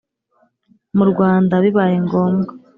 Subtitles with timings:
[0.97, 2.51] mu Rwanda bibaye ngombwa